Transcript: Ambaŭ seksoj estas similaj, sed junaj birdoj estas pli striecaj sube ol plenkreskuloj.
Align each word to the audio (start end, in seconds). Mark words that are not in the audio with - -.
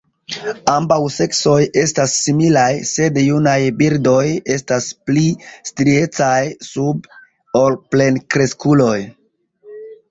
Ambaŭ 0.75 0.95
seksoj 1.15 1.57
estas 1.81 2.15
similaj, 2.21 2.71
sed 2.93 3.21
junaj 3.25 3.59
birdoj 3.83 4.25
estas 4.57 4.89
pli 5.11 5.27
striecaj 5.73 6.43
sube 6.73 7.23
ol 7.65 7.81
plenkreskuloj. 7.95 8.99